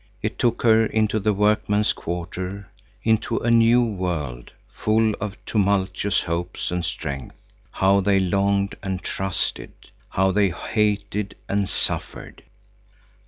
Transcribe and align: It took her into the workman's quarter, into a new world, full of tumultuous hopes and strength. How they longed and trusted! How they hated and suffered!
It 0.23 0.39
took 0.39 0.63
her 0.63 0.83
into 0.87 1.19
the 1.19 1.31
workman's 1.31 1.93
quarter, 1.93 2.71
into 3.03 3.37
a 3.37 3.51
new 3.51 3.83
world, 3.83 4.51
full 4.67 5.13
of 5.21 5.37
tumultuous 5.45 6.23
hopes 6.23 6.71
and 6.71 6.83
strength. 6.83 7.35
How 7.69 7.99
they 7.99 8.19
longed 8.19 8.73
and 8.81 9.03
trusted! 9.03 9.73
How 10.09 10.31
they 10.31 10.49
hated 10.49 11.35
and 11.47 11.69
suffered! 11.69 12.41